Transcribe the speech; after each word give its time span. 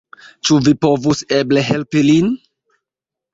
Ĉu 0.47 0.55
vi 0.67 0.71
povus 0.85 1.21
eble 1.41 1.65
helpi 1.67 2.03
lin? 2.09 2.33